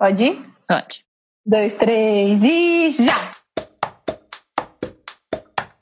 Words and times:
Pode 0.00 0.24
ir? 0.24 0.40
Pode. 0.66 1.04
Dois, 1.44 1.74
três 1.74 2.42
e 2.42 2.90
já! 2.90 3.12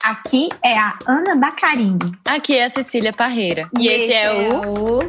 Aqui 0.02 0.48
é 0.60 0.76
a 0.76 0.98
Ana 1.06 1.36
Bacarini. 1.36 2.18
Aqui 2.26 2.56
é 2.56 2.64
a 2.64 2.68
Cecília 2.68 3.12
Parreira. 3.12 3.70
E, 3.78 3.86
esse, 3.86 4.12
é, 4.12 4.28
o... 4.32 4.98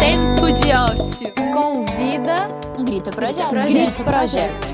Tempo 0.00 0.52
de 0.54 0.72
ócio. 0.72 1.32
Convida 1.52 2.48
Grita 2.84 3.12
Projeto. 3.12 3.52
Grita 3.52 4.02
Projeto. 4.02 4.73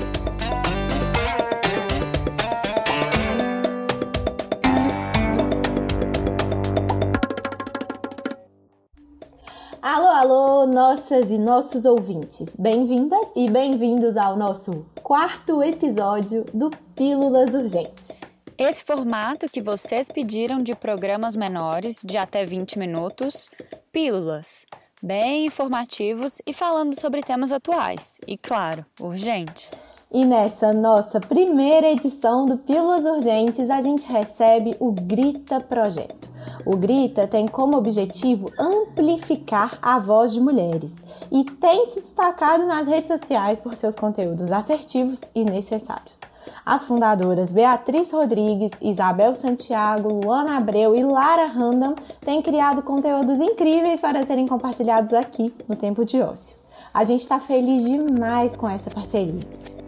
nossas 10.91 11.31
e 11.31 11.37
nossos 11.37 11.85
ouvintes. 11.85 12.53
Bem-vindas 12.59 13.25
e 13.33 13.49
bem-vindos 13.49 14.17
ao 14.17 14.35
nosso 14.35 14.85
quarto 15.01 15.63
episódio 15.63 16.43
do 16.53 16.69
Pílulas 16.93 17.53
Urgentes. 17.53 18.09
Esse 18.57 18.83
formato 18.83 19.49
que 19.49 19.61
vocês 19.61 20.09
pediram 20.11 20.57
de 20.57 20.75
programas 20.75 21.33
menores, 21.33 22.01
de 22.03 22.17
até 22.17 22.43
20 22.43 22.77
minutos, 22.77 23.49
pílulas, 23.89 24.65
bem 25.01 25.45
informativos 25.45 26.41
e 26.45 26.51
falando 26.51 26.99
sobre 26.99 27.21
temas 27.21 27.53
atuais 27.53 28.19
e, 28.27 28.37
claro, 28.37 28.85
urgentes. 28.99 29.87
E 30.11 30.25
nessa 30.25 30.73
nossa 30.73 31.21
primeira 31.21 31.89
edição 31.89 32.45
do 32.45 32.57
Pílulas 32.57 33.05
Urgentes, 33.05 33.69
a 33.69 33.79
gente 33.79 34.11
recebe 34.11 34.75
o 34.77 34.91
Grita 34.91 35.61
Projeto. 35.61 36.30
O 36.65 36.75
Grita 36.75 37.27
tem 37.27 37.47
como 37.47 37.77
objetivo 37.77 38.51
amplificar 38.57 39.77
a 39.81 39.99
voz 39.99 40.33
de 40.33 40.39
mulheres 40.39 41.03
e 41.31 41.43
tem 41.43 41.85
se 41.87 42.01
destacado 42.01 42.65
nas 42.65 42.87
redes 42.87 43.07
sociais 43.07 43.59
por 43.59 43.73
seus 43.73 43.95
conteúdos 43.95 44.51
assertivos 44.51 45.21
e 45.33 45.43
necessários. 45.43 46.19
As 46.65 46.85
fundadoras 46.85 47.51
Beatriz 47.51 48.11
Rodrigues, 48.11 48.71
Isabel 48.81 49.33
Santiago, 49.35 50.13
Luana 50.23 50.57
Abreu 50.57 50.95
e 50.95 51.03
Lara 51.03 51.47
Random 51.47 51.95
têm 52.19 52.41
criado 52.41 52.81
conteúdos 52.81 53.39
incríveis 53.39 54.01
para 54.01 54.25
serem 54.25 54.47
compartilhados 54.47 55.13
aqui 55.13 55.53
no 55.67 55.75
Tempo 55.75 56.05
de 56.05 56.21
Ócio. 56.21 56.55
A 56.93 57.03
gente 57.03 57.21
está 57.21 57.39
feliz 57.39 57.83
demais 57.83 58.55
com 58.55 58.69
essa 58.69 58.89
parceria. 58.89 59.39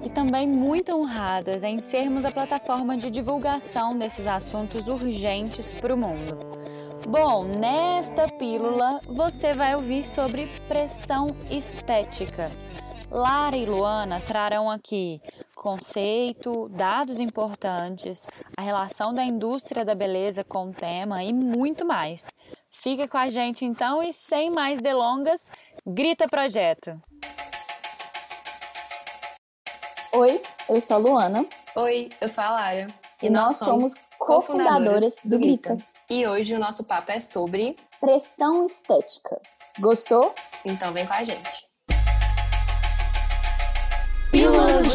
E 0.03 0.09
também 0.09 0.47
muito 0.47 0.93
honradas 0.93 1.63
em 1.63 1.77
sermos 1.77 2.25
a 2.25 2.31
plataforma 2.31 2.97
de 2.97 3.09
divulgação 3.09 3.97
desses 3.97 4.27
assuntos 4.27 4.87
urgentes 4.87 5.71
para 5.71 5.93
o 5.93 5.97
mundo. 5.97 6.37
Bom, 7.07 7.45
nesta 7.45 8.27
pílula 8.27 8.99
você 9.07 9.53
vai 9.53 9.75
ouvir 9.75 10.05
sobre 10.07 10.47
pressão 10.67 11.27
estética. 11.49 12.51
Lara 13.09 13.55
e 13.55 13.65
Luana 13.65 14.19
trarão 14.19 14.69
aqui 14.69 15.19
conceito, 15.63 16.67
dados 16.67 17.21
importantes, 17.21 18.27
a 18.57 18.61
relação 18.61 19.13
da 19.13 19.23
indústria 19.23 19.85
da 19.85 19.95
beleza 19.95 20.43
com 20.43 20.67
o 20.67 20.73
tema 20.73 21.23
e 21.23 21.31
muito 21.31 21.85
mais. 21.85 22.27
Fica 22.69 23.07
com 23.07 23.17
a 23.17 23.29
gente 23.29 23.63
então 23.63 24.03
e 24.03 24.11
sem 24.11 24.51
mais 24.51 24.81
delongas, 24.81 25.49
grita 25.87 26.27
projeto. 26.27 27.01
Oi, 30.15 30.39
eu 30.69 30.79
sou 30.79 30.97
a 30.97 30.99
Luana. 30.99 31.43
Oi, 31.75 32.09
eu 32.21 32.29
sou 32.29 32.43
a 32.43 32.51
Lara. 32.51 32.87
E, 33.19 33.31
nós, 33.31 33.57
somos 33.57 33.95
cofundadoras 34.19 35.15
do 35.25 35.39
Grita. 35.39 35.75
E 36.07 36.27
hoje 36.27 36.53
o 36.53 36.59
nosso 36.59 36.83
papo 36.83 37.11
é 37.11 37.19
sobre 37.19 37.75
Pressão 37.99 38.63
estética. 38.63 39.41
Gostou? 39.79 40.35
Então 40.63 40.93
vem 40.93 41.07
com 41.07 41.13
a 41.13 41.23
gente. 41.23 41.67
Pílulas. 44.29 44.93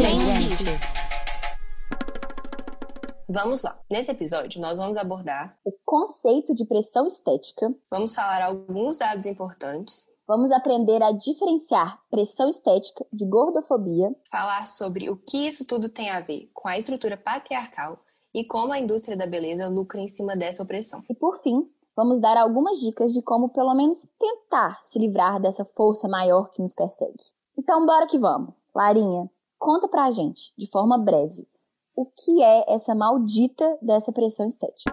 Vamos 3.29 3.63
lá. 3.63 3.77
Nesse 3.91 4.13
episódio, 4.13 4.61
nós 4.61 4.79
vamos 4.79 4.97
abordar, 4.97 5.59
O 5.65 5.73
conceito 5.85 6.55
de 6.55 6.65
pressão 6.65 7.09
estética. 7.09 7.75
vamos 7.91 8.15
falar 8.15 8.41
alguns 8.43 8.99
dados 8.99 9.27
importantes, 9.27 10.07
Vamos 10.29 10.53
aprender 10.53 11.03
a 11.03 11.11
diferenciar 11.11 12.03
pressão 12.11 12.51
estética 12.51 13.07
de 13.11 13.25
gordofobia. 13.25 14.15
falar 14.31 14.69
sobre 14.69 15.09
o 15.09 15.17
que 15.17 15.49
isso 15.49 15.65
tudo 15.65 15.89
tem 15.89 16.11
a 16.11 16.21
ver 16.21 16.51
com 16.53 16.69
a 16.69 16.77
estrutura 16.77 17.17
patriarcal 17.17 17.99
e 18.35 18.45
como 18.45 18.75
a 18.75 18.79
indústria 18.79 19.17
da 19.17 19.27
beleza 19.27 19.69
lucra 19.69 20.03
em 20.03 20.09
cima 20.11 20.37
dessa 20.37 20.63
opressão. 20.63 21.03
E 21.09 21.15
por 21.15 21.41
fim, 21.41 21.67
vamos 21.97 22.21
dar 22.21 22.37
algumas 22.37 22.79
dicas 22.79 23.15
de 23.15 23.23
como 23.23 23.49
pelo 23.49 23.75
menos 23.75 24.07
tentar 24.19 24.79
se 24.85 24.99
livrar 24.99 25.41
dessa 25.41 25.65
força 25.65 26.07
maior 26.07 26.51
que 26.51 26.61
nos 26.61 26.75
persegue. 26.75 27.33
Então 27.59 27.87
bora 27.87 28.07
que 28.07 28.19
vamos. 28.19 28.53
Larinha, 28.75 29.31
conta 29.59 29.89
pra 29.89 30.11
gente, 30.11 30.53
de 30.59 30.71
forma 30.71 30.99
breve, 30.99 31.49
o 31.97 32.05
que 32.05 32.43
é 32.43 32.71
essa 32.71 32.95
maldita 32.95 33.79
dessa 33.81 34.13
pressão 34.13 34.47
estética. 34.47 34.93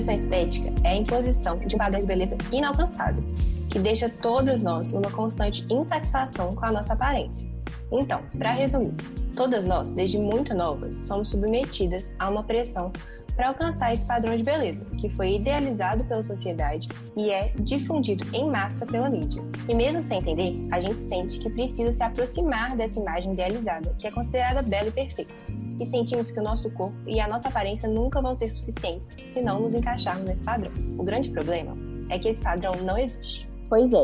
Pressão 0.00 0.14
estética 0.14 0.72
é 0.82 0.92
a 0.92 0.96
imposição 0.96 1.58
de 1.58 1.76
um 1.76 1.78
padrão 1.78 2.00
de 2.00 2.06
beleza 2.06 2.34
inalcançável, 2.50 3.22
que 3.68 3.78
deixa 3.78 4.08
todas 4.08 4.62
nós 4.62 4.94
numa 4.94 5.10
constante 5.10 5.66
insatisfação 5.68 6.54
com 6.54 6.64
a 6.64 6.72
nossa 6.72 6.94
aparência. 6.94 7.46
Então, 7.92 8.22
para 8.38 8.50
resumir, 8.52 8.94
todas 9.36 9.66
nós, 9.66 9.92
desde 9.92 10.18
muito 10.18 10.54
novas, 10.54 10.96
somos 10.96 11.28
submetidas 11.28 12.14
a 12.18 12.30
uma 12.30 12.42
pressão 12.42 12.90
para 13.36 13.48
alcançar 13.48 13.92
esse 13.92 14.06
padrão 14.06 14.34
de 14.34 14.42
beleza, 14.42 14.86
que 14.96 15.10
foi 15.10 15.34
idealizado 15.34 16.02
pela 16.04 16.22
sociedade 16.22 16.88
e 17.14 17.30
é 17.30 17.52
difundido 17.58 18.24
em 18.32 18.48
massa 18.48 18.86
pela 18.86 19.10
mídia. 19.10 19.42
E 19.68 19.74
mesmo 19.74 20.02
sem 20.02 20.18
entender, 20.18 20.54
a 20.72 20.80
gente 20.80 21.02
sente 21.02 21.38
que 21.38 21.50
precisa 21.50 21.92
se 21.92 22.02
aproximar 22.02 22.74
dessa 22.74 22.98
imagem 22.98 23.34
idealizada, 23.34 23.94
que 23.98 24.06
é 24.06 24.10
considerada 24.10 24.62
bela 24.62 24.88
e 24.88 24.92
perfeita. 24.92 25.34
E 25.80 25.86
sentimos 25.86 26.30
que 26.30 26.38
o 26.38 26.42
nosso 26.42 26.70
corpo 26.70 26.94
e 27.06 27.18
a 27.18 27.26
nossa 27.26 27.48
aparência 27.48 27.88
nunca 27.88 28.20
vão 28.20 28.36
ser 28.36 28.50
suficientes 28.50 29.10
se 29.32 29.40
não 29.40 29.60
nos 29.60 29.74
encaixarmos 29.74 30.28
nesse 30.28 30.44
padrão. 30.44 30.70
O 30.98 31.02
grande 31.02 31.30
problema 31.30 31.74
é 32.10 32.18
que 32.18 32.28
esse 32.28 32.42
padrão 32.42 32.72
não 32.84 32.98
existe. 32.98 33.50
Pois 33.68 33.92
é, 33.92 34.02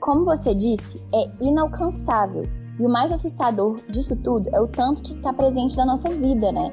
como 0.00 0.24
você 0.24 0.52
disse, 0.52 1.06
é 1.14 1.30
inalcançável. 1.40 2.42
E 2.80 2.84
o 2.84 2.88
mais 2.88 3.12
assustador 3.12 3.76
disso 3.88 4.16
tudo 4.16 4.50
é 4.52 4.60
o 4.60 4.66
tanto 4.66 5.02
que 5.02 5.14
está 5.14 5.32
presente 5.32 5.76
na 5.76 5.86
nossa 5.86 6.08
vida, 6.08 6.50
né? 6.50 6.70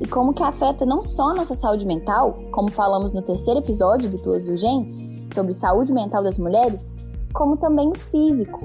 E 0.00 0.06
como 0.06 0.34
que 0.34 0.42
afeta 0.42 0.84
não 0.84 1.02
só 1.02 1.30
a 1.30 1.34
nossa 1.34 1.54
saúde 1.54 1.86
mental, 1.86 2.38
como 2.50 2.70
falamos 2.70 3.12
no 3.12 3.22
terceiro 3.22 3.60
episódio 3.60 4.10
do 4.10 4.18
Pílulas 4.18 4.48
Urgentes, 4.48 5.06
sobre 5.34 5.52
saúde 5.52 5.92
mental 5.92 6.22
das 6.22 6.38
mulheres, 6.38 6.94
como 7.32 7.56
também 7.56 7.88
o 7.88 7.98
físico. 7.98 8.60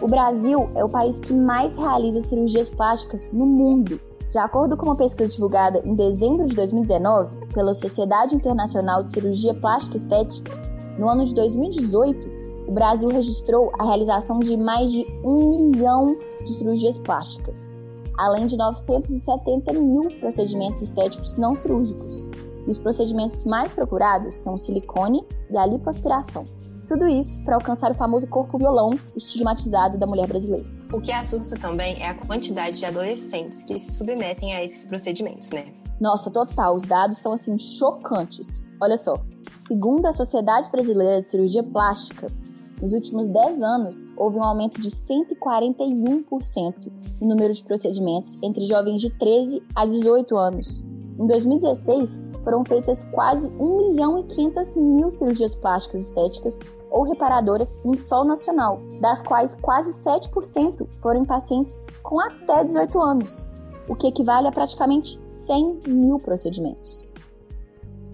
O 0.00 0.06
Brasil 0.06 0.68
é 0.74 0.84
o 0.84 0.88
país 0.88 1.18
que 1.18 1.32
mais 1.32 1.76
realiza 1.76 2.20
cirurgias 2.20 2.68
plásticas 2.68 3.30
no 3.32 3.46
mundo. 3.46 4.00
De 4.32 4.38
acordo 4.38 4.78
com 4.78 4.86
uma 4.86 4.96
pesquisa 4.96 5.30
divulgada 5.30 5.82
em 5.84 5.94
dezembro 5.94 6.46
de 6.46 6.56
2019 6.56 7.48
pela 7.52 7.74
Sociedade 7.74 8.34
Internacional 8.34 9.04
de 9.04 9.12
Cirurgia 9.12 9.52
Plástica 9.52 9.98
Estética, 9.98 10.58
no 10.98 11.06
ano 11.06 11.26
de 11.26 11.34
2018, 11.34 12.30
o 12.66 12.72
Brasil 12.72 13.10
registrou 13.10 13.70
a 13.78 13.84
realização 13.84 14.38
de 14.38 14.56
mais 14.56 14.90
de 14.90 15.06
um 15.22 15.68
milhão 15.68 16.16
de 16.42 16.50
cirurgias 16.50 16.96
plásticas, 16.96 17.74
além 18.16 18.46
de 18.46 18.56
970 18.56 19.74
mil 19.74 20.04
procedimentos 20.18 20.80
estéticos 20.80 21.34
não 21.34 21.54
cirúrgicos. 21.54 22.30
E 22.66 22.70
os 22.70 22.78
procedimentos 22.78 23.44
mais 23.44 23.70
procurados 23.70 24.36
são 24.36 24.54
o 24.54 24.58
silicone 24.58 25.26
e 25.50 25.58
a 25.58 25.66
lipoaspiração. 25.66 26.44
Tudo 26.88 27.06
isso 27.06 27.38
para 27.44 27.56
alcançar 27.56 27.90
o 27.90 27.94
famoso 27.94 28.26
corpo 28.26 28.56
violão 28.56 28.98
estigmatizado 29.14 29.98
da 29.98 30.06
mulher 30.06 30.26
brasileira. 30.26 30.81
O 30.92 31.00
que 31.00 31.10
assusta 31.10 31.58
também 31.58 32.02
é 32.02 32.08
a 32.08 32.14
quantidade 32.14 32.78
de 32.78 32.84
adolescentes 32.84 33.62
que 33.62 33.78
se 33.78 33.94
submetem 33.94 34.54
a 34.54 34.62
esses 34.62 34.84
procedimentos, 34.84 35.50
né? 35.50 35.64
Nossa, 35.98 36.30
total, 36.30 36.76
os 36.76 36.84
dados 36.84 37.18
são 37.18 37.32
assim 37.32 37.58
chocantes. 37.58 38.70
Olha 38.78 38.98
só, 38.98 39.14
segundo 39.60 40.04
a 40.04 40.12
Sociedade 40.12 40.70
Brasileira 40.70 41.22
de 41.22 41.30
Cirurgia 41.30 41.62
Plástica, 41.62 42.26
nos 42.82 42.92
últimos 42.92 43.26
10 43.28 43.62
anos 43.62 44.12
houve 44.18 44.36
um 44.36 44.42
aumento 44.42 44.82
de 44.82 44.90
141% 44.90 46.92
no 47.20 47.28
número 47.28 47.54
de 47.54 47.64
procedimentos 47.64 48.38
entre 48.42 48.66
jovens 48.66 49.00
de 49.00 49.08
13 49.08 49.62
a 49.74 49.86
18 49.86 50.36
anos. 50.36 50.84
Em 51.18 51.26
2016, 51.26 52.20
foram 52.42 52.64
feitas 52.64 53.04
quase 53.04 53.48
1 53.58 53.76
milhão 53.78 54.18
e 54.18 54.24
500 54.24 54.76
mil 54.76 55.10
cirurgias 55.10 55.54
plásticas 55.54 56.02
estéticas 56.02 56.58
ou 56.92 57.02
reparadoras 57.02 57.78
em 57.84 57.96
solo 57.96 58.28
nacional, 58.28 58.80
das 59.00 59.22
quais 59.22 59.54
quase 59.56 59.92
7% 60.04 60.86
foram 61.00 61.22
em 61.22 61.24
pacientes 61.24 61.82
com 62.02 62.20
até 62.20 62.62
18 62.62 63.00
anos, 63.00 63.46
o 63.88 63.96
que 63.96 64.06
equivale 64.06 64.46
a 64.46 64.52
praticamente 64.52 65.20
100 65.26 65.80
mil 65.88 66.18
procedimentos. 66.18 67.14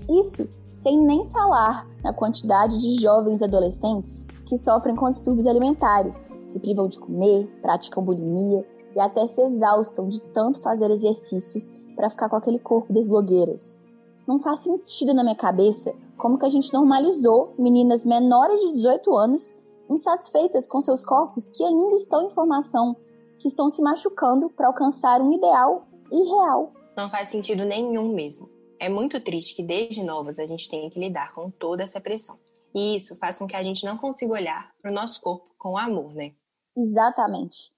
Isso 0.09 0.49
Sem 0.79 0.97
nem 0.97 1.25
falar 1.25 1.89
na 2.05 2.13
quantidade 2.13 2.81
de 2.81 3.03
jovens 3.03 3.43
adolescentes 3.43 4.29
que 4.47 4.57
sofrem 4.57 4.95
com 4.95 5.11
distúrbios 5.11 5.49
alimentares, 5.49 6.33
se 6.41 6.61
privam 6.61 6.87
de 6.87 7.01
comer, 7.01 7.49
praticam 7.61 8.05
bulimia 8.05 8.65
e 8.95 9.01
até 9.01 9.27
se 9.27 9.43
exaustam 9.43 10.07
de 10.07 10.21
tanto 10.21 10.63
fazer 10.63 10.89
exercícios 10.93 11.73
para 11.97 12.09
ficar 12.09 12.29
com 12.29 12.37
aquele 12.37 12.61
corpo 12.61 12.93
das 12.93 13.09
blogueiras. 13.09 13.81
Não 14.29 14.39
faz 14.39 14.61
sentido 14.61 15.15
na 15.15 15.25
minha 15.25 15.35
cabeça 15.35 15.91
como 16.19 16.39
que 16.39 16.45
a 16.45 16.51
gente 16.51 16.71
normalizou 16.71 17.55
meninas 17.59 18.05
menores 18.05 18.61
de 18.61 18.75
18 18.75 19.17
anos 19.17 19.55
insatisfeitas 19.89 20.67
com 20.67 20.83
seus 20.83 21.03
corpos 21.03 21.47
que 21.47 21.65
ainda 21.65 21.97
estão 21.97 22.27
em 22.27 22.29
formação, 22.29 22.95
que 23.39 23.49
estão 23.49 23.71
se 23.71 23.81
machucando 23.81 24.51
para 24.51 24.67
alcançar 24.67 25.23
um 25.23 25.33
ideal 25.33 25.89
irreal. 26.13 26.75
Não 26.95 27.09
faz 27.09 27.31
sentido 27.31 27.65
nenhum 27.65 28.15
mesmo. 28.15 28.51
É 28.79 28.91
muito 28.91 29.19
triste 29.19 29.57
que 29.57 29.63
desde 29.63 30.03
novas 30.03 30.39
a 30.39 30.45
gente 30.45 30.69
tenha 30.69 30.91
que 30.91 31.01
lidar 31.01 31.33
com 31.35 31.51
toda 31.51 31.83
essa 31.83 31.99
pressão. 31.99 32.39
E 32.75 32.97
isso 32.97 33.17
faz 33.17 33.39
com 33.39 33.47
que 33.47 33.57
a 33.57 33.63
gente 33.63 33.87
não 33.87 33.97
consiga 33.97 34.35
olhar 34.35 34.71
para 34.83 34.91
o 34.91 34.95
nosso 34.95 35.23
corpo 35.23 35.55
com 35.59 35.79
amor, 35.79 36.13
né? 36.13 36.33
Exatamente. 36.77 37.73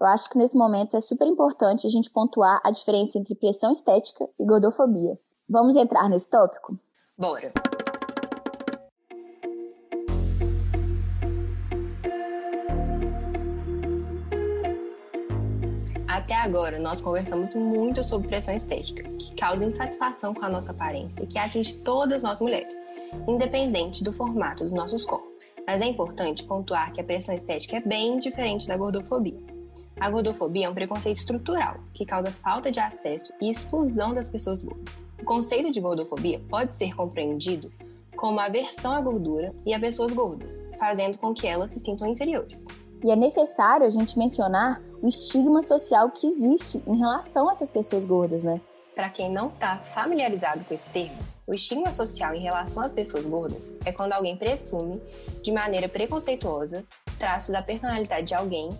Eu 0.00 0.06
acho 0.08 0.28
que 0.28 0.36
nesse 0.36 0.58
momento 0.58 0.96
é 0.96 1.00
super 1.00 1.28
importante 1.28 1.86
a 1.86 1.90
gente 1.90 2.10
pontuar 2.10 2.60
a 2.64 2.72
diferença 2.72 3.20
entre 3.20 3.36
pressão 3.36 3.70
estética 3.70 4.28
e 4.36 4.44
gordofobia. 4.44 5.16
Vamos 5.52 5.76
entrar 5.76 6.08
nesse 6.08 6.30
tópico? 6.30 6.78
Bora! 7.14 7.52
Até 16.08 16.34
agora, 16.36 16.78
nós 16.78 17.02
conversamos 17.02 17.54
muito 17.54 18.02
sobre 18.02 18.28
pressão 18.28 18.54
estética, 18.54 19.02
que 19.02 19.34
causa 19.34 19.66
insatisfação 19.66 20.32
com 20.32 20.42
a 20.42 20.48
nossa 20.48 20.70
aparência 20.70 21.22
e 21.22 21.26
que 21.26 21.38
atinge 21.38 21.76
todas 21.80 22.22
nós 22.22 22.40
mulheres, 22.40 22.82
independente 23.28 24.02
do 24.02 24.10
formato 24.10 24.64
dos 24.64 24.72
nossos 24.72 25.04
corpos. 25.04 25.50
Mas 25.66 25.82
é 25.82 25.84
importante 25.84 26.44
pontuar 26.44 26.94
que 26.94 27.00
a 27.02 27.04
pressão 27.04 27.34
estética 27.34 27.76
é 27.76 27.80
bem 27.80 28.18
diferente 28.18 28.66
da 28.66 28.78
gordofobia. 28.78 29.44
A 30.00 30.08
gordofobia 30.08 30.64
é 30.64 30.70
um 30.70 30.74
preconceito 30.74 31.18
estrutural 31.18 31.76
que 31.92 32.06
causa 32.06 32.32
falta 32.32 32.72
de 32.72 32.80
acesso 32.80 33.34
e 33.38 33.50
exclusão 33.50 34.14
das 34.14 34.30
pessoas 34.30 34.62
gordas. 34.62 35.11
O 35.22 35.24
conceito 35.24 35.70
de 35.70 35.80
gordofobia 35.80 36.42
pode 36.50 36.74
ser 36.74 36.96
compreendido 36.96 37.72
como 38.16 38.40
aversão 38.40 38.92
à 38.92 39.00
gordura 39.00 39.54
e 39.64 39.72
a 39.72 39.78
pessoas 39.78 40.12
gordas, 40.12 40.58
fazendo 40.80 41.16
com 41.16 41.32
que 41.32 41.46
elas 41.46 41.70
se 41.70 41.78
sintam 41.78 42.08
inferiores. 42.08 42.64
E 43.04 43.08
é 43.08 43.14
necessário 43.14 43.86
a 43.86 43.90
gente 43.90 44.18
mencionar 44.18 44.82
o 45.00 45.06
estigma 45.06 45.62
social 45.62 46.10
que 46.10 46.26
existe 46.26 46.82
em 46.88 46.96
relação 46.96 47.48
a 47.48 47.52
essas 47.52 47.70
pessoas 47.70 48.04
gordas, 48.04 48.42
né? 48.42 48.60
Para 48.96 49.10
quem 49.10 49.30
não 49.30 49.46
está 49.46 49.78
familiarizado 49.78 50.64
com 50.64 50.74
esse 50.74 50.90
termo, 50.90 51.16
o 51.46 51.54
estigma 51.54 51.92
social 51.92 52.34
em 52.34 52.42
relação 52.42 52.82
às 52.82 52.92
pessoas 52.92 53.24
gordas 53.24 53.72
é 53.86 53.92
quando 53.92 54.14
alguém 54.14 54.36
presume, 54.36 55.00
de 55.40 55.52
maneira 55.52 55.88
preconceituosa, 55.88 56.84
traços 57.16 57.52
da 57.52 57.62
personalidade 57.62 58.26
de 58.26 58.34
alguém 58.34 58.70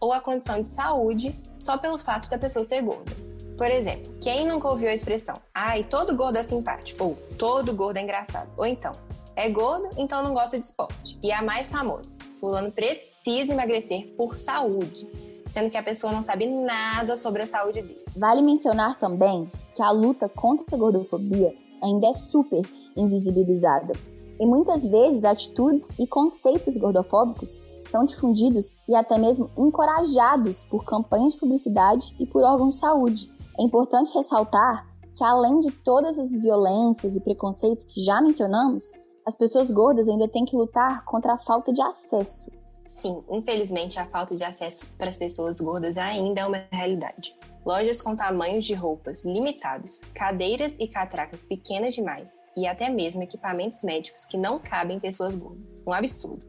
ou 0.00 0.14
a 0.14 0.20
condição 0.20 0.62
de 0.62 0.66
saúde 0.66 1.34
só 1.58 1.76
pelo 1.76 1.98
fato 1.98 2.30
da 2.30 2.38
pessoa 2.38 2.64
ser 2.64 2.80
gorda. 2.80 3.29
Por 3.60 3.70
exemplo, 3.70 4.10
quem 4.22 4.46
nunca 4.46 4.70
ouviu 4.70 4.88
a 4.88 4.94
expressão 4.94 5.34
ai, 5.54 5.84
todo 5.84 6.16
gordo 6.16 6.38
é 6.38 6.42
simpático, 6.42 7.04
ou 7.04 7.18
todo 7.36 7.74
gordo 7.74 7.98
é 7.98 8.02
engraçado, 8.02 8.48
ou 8.56 8.64
então, 8.64 8.90
é 9.36 9.50
gordo, 9.50 9.86
então 9.98 10.22
não 10.22 10.32
gosta 10.32 10.58
de 10.58 10.64
esporte. 10.64 11.18
E 11.22 11.30
a 11.30 11.42
mais 11.42 11.70
famosa, 11.70 12.14
fulano 12.38 12.72
precisa 12.72 13.52
emagrecer 13.52 14.14
por 14.16 14.38
saúde, 14.38 15.06
sendo 15.50 15.68
que 15.68 15.76
a 15.76 15.82
pessoa 15.82 16.10
não 16.10 16.22
sabe 16.22 16.46
nada 16.46 17.18
sobre 17.18 17.42
a 17.42 17.46
saúde 17.46 17.82
dele. 17.82 18.02
Vale 18.16 18.40
mencionar 18.40 18.98
também 18.98 19.52
que 19.74 19.82
a 19.82 19.90
luta 19.90 20.26
contra 20.26 20.64
a 20.74 20.78
gordofobia 20.78 21.54
ainda 21.82 22.06
é 22.06 22.14
super 22.14 22.62
invisibilizada. 22.96 23.92
E 24.40 24.46
muitas 24.46 24.86
vezes 24.86 25.22
atitudes 25.22 25.92
e 25.98 26.06
conceitos 26.06 26.78
gordofóbicos 26.78 27.60
são 27.84 28.06
difundidos 28.06 28.74
e 28.88 28.94
até 28.94 29.18
mesmo 29.18 29.50
encorajados 29.54 30.64
por 30.64 30.82
campanhas 30.82 31.34
de 31.34 31.40
publicidade 31.40 32.16
e 32.18 32.24
por 32.24 32.42
órgãos 32.42 32.76
de 32.76 32.80
saúde. 32.80 33.39
É 33.60 33.62
importante 33.62 34.14
ressaltar 34.14 34.88
que, 35.14 35.22
além 35.22 35.58
de 35.58 35.70
todas 35.70 36.18
as 36.18 36.30
violências 36.40 37.14
e 37.14 37.20
preconceitos 37.20 37.84
que 37.84 38.02
já 38.02 38.18
mencionamos, 38.22 38.90
as 39.26 39.34
pessoas 39.34 39.70
gordas 39.70 40.08
ainda 40.08 40.26
têm 40.26 40.46
que 40.46 40.56
lutar 40.56 41.04
contra 41.04 41.34
a 41.34 41.38
falta 41.38 41.70
de 41.70 41.82
acesso. 41.82 42.50
Sim, 42.86 43.22
infelizmente 43.30 43.98
a 43.98 44.06
falta 44.06 44.34
de 44.34 44.42
acesso 44.42 44.86
para 44.96 45.10
as 45.10 45.16
pessoas 45.18 45.60
gordas 45.60 45.98
ainda 45.98 46.40
é 46.40 46.46
uma 46.46 46.64
realidade. 46.72 47.36
Lojas 47.66 48.00
com 48.00 48.16
tamanhos 48.16 48.64
de 48.64 48.72
roupas 48.72 49.26
limitados, 49.26 50.00
cadeiras 50.14 50.72
e 50.78 50.88
catracas 50.88 51.42
pequenas 51.42 51.94
demais 51.94 52.40
e 52.56 52.66
até 52.66 52.88
mesmo 52.88 53.22
equipamentos 53.22 53.82
médicos 53.82 54.24
que 54.24 54.38
não 54.38 54.58
cabem 54.58 54.96
em 54.96 55.00
pessoas 55.00 55.34
gordas. 55.34 55.82
Um 55.86 55.92
absurdo. 55.92 56.42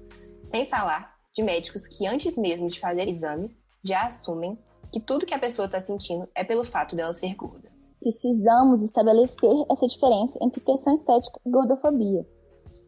Sem 0.46 0.66
falar 0.66 1.13
de 1.36 1.44
médicos 1.44 1.90
que 1.90 2.08
antes 2.08 2.38
mesmo 2.38 2.69
de 2.69 2.80
fazer 2.80 3.10
exames 3.10 3.58
já 3.84 4.04
assumem 4.04 4.58
que 4.91 4.99
tudo 4.99 5.25
que 5.25 5.33
a 5.33 5.39
pessoa 5.39 5.65
está 5.65 5.79
sentindo 5.79 6.27
é 6.35 6.43
pelo 6.43 6.63
fato 6.63 6.95
dela 6.95 7.13
ser 7.13 7.33
gorda. 7.35 7.71
Precisamos 7.99 8.81
estabelecer 8.81 9.65
essa 9.71 9.88
diferença 9.88 10.38
entre 10.41 10.61
pressão 10.61 10.93
estética 10.93 11.39
e 11.45 11.49
gordofobia. 11.49 12.27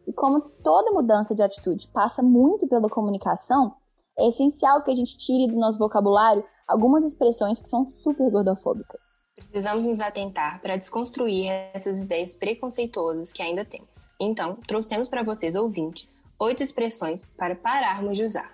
E 0.05 0.11
como 0.11 0.41
toda 0.41 0.91
mudança 0.91 1.33
de 1.33 1.41
atitude 1.41 1.87
passa 1.93 2.21
muito 2.21 2.67
pela 2.67 2.89
comunicação, 2.89 3.75
é 4.19 4.27
essencial 4.27 4.83
que 4.83 4.91
a 4.91 4.95
gente 4.95 5.17
tire 5.17 5.47
do 5.47 5.57
nosso 5.57 5.79
vocabulário 5.79 6.43
algumas 6.67 7.03
expressões 7.05 7.61
que 7.61 7.69
são 7.69 7.87
super 7.87 8.29
gordofóbicas. 8.29 9.17
Precisamos 9.35 9.85
nos 9.85 10.01
atentar 10.01 10.61
para 10.61 10.77
desconstruir 10.77 11.49
essas 11.73 12.03
ideias 12.03 12.35
preconceituosas 12.35 13.31
que 13.31 13.41
ainda 13.41 13.63
temos. 13.63 13.89
Então, 14.19 14.57
trouxemos 14.67 15.07
para 15.07 15.23
vocês, 15.23 15.55
ouvintes, 15.55 16.17
oito 16.39 16.61
expressões 16.61 17.23
para 17.37 17.55
pararmos 17.55 18.17
de 18.17 18.25
usar. 18.25 18.51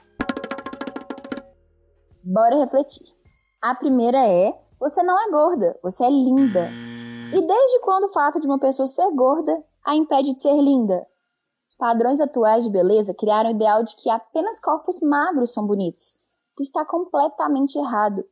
Bora 2.23 2.57
refletir. 2.57 3.18
A 3.61 3.75
primeira 3.75 4.25
é: 4.25 4.57
você 4.79 5.03
não 5.03 5.19
é 5.19 5.29
gorda, 5.29 5.77
você 5.83 6.05
é 6.05 6.09
linda. 6.09 6.69
E 7.33 7.41
desde 7.41 7.79
quando 7.81 8.05
o 8.05 8.09
fato 8.09 8.39
de 8.39 8.47
uma 8.47 8.57
pessoa 8.57 8.87
ser 8.87 9.11
gorda 9.11 9.61
a 9.85 9.93
impede 9.95 10.33
de 10.33 10.41
ser 10.41 10.55
linda? 10.61 11.05
Os 11.67 11.75
padrões 11.75 12.21
atuais 12.21 12.63
de 12.63 12.71
beleza 12.71 13.13
criaram 13.13 13.49
o 13.49 13.53
ideal 13.53 13.83
de 13.83 13.97
que 13.97 14.09
apenas 14.09 14.61
corpos 14.61 15.01
magros 15.01 15.51
são 15.51 15.67
bonitos, 15.67 16.15
o 16.53 16.55
que 16.55 16.63
está 16.63 16.85
completamente 16.85 17.77
errado. 17.77 18.23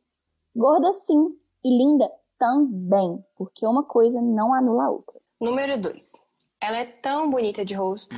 Gorda 0.56 0.90
sim, 0.92 1.36
e 1.62 1.76
linda 1.76 2.10
também, 2.38 3.22
porque 3.36 3.66
uma 3.66 3.84
coisa 3.84 4.22
não 4.22 4.54
anula 4.54 4.84
a 4.84 4.90
outra. 4.90 5.20
Número 5.38 5.76
2. 5.78 6.12
Ela 6.58 6.78
é 6.78 6.84
tão 6.86 7.28
bonita 7.28 7.66
de 7.66 7.74
rosto. 7.74 8.16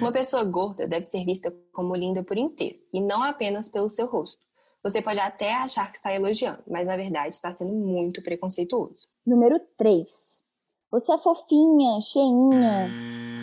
Uma 0.00 0.10
pessoa 0.10 0.42
gorda 0.42 0.88
deve 0.88 1.04
ser 1.04 1.22
vista 1.24 1.54
como 1.70 1.94
linda 1.94 2.22
por 2.24 2.38
inteiro, 2.38 2.78
e 2.94 3.00
não 3.00 3.22
apenas 3.22 3.68
pelo 3.68 3.90
seu 3.90 4.06
rosto. 4.06 4.42
Você 4.84 5.00
pode 5.00 5.18
até 5.18 5.54
achar 5.54 5.90
que 5.90 5.96
está 5.96 6.12
elogiando, 6.12 6.62
mas 6.68 6.86
na 6.86 6.94
verdade 6.94 7.30
está 7.30 7.50
sendo 7.50 7.72
muito 7.72 8.22
preconceituoso. 8.22 9.08
Número 9.26 9.58
3. 9.78 10.44
Você 10.90 11.10
é 11.10 11.16
fofinha, 11.16 12.02
cheinha. 12.02 12.88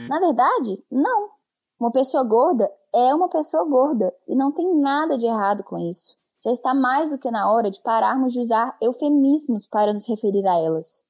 Na 0.08 0.20
verdade, 0.20 0.84
não. 0.92 1.32
Uma 1.80 1.92
pessoa 1.92 2.24
gorda 2.24 2.72
é 2.94 3.16
uma 3.16 3.28
pessoa 3.28 3.66
gorda 3.66 4.16
e 4.28 4.36
não 4.36 4.52
tem 4.52 4.72
nada 4.80 5.18
de 5.18 5.26
errado 5.26 5.64
com 5.64 5.80
isso. 5.80 6.16
Já 6.44 6.52
está 6.52 6.76
mais 6.76 7.10
do 7.10 7.18
que 7.18 7.32
na 7.32 7.52
hora 7.52 7.72
de 7.72 7.82
pararmos 7.82 8.34
de 8.34 8.40
usar 8.40 8.78
eufemismos 8.80 9.66
para 9.66 9.92
nos 9.92 10.08
referir 10.08 10.48
a 10.48 10.60
elas. 10.60 11.04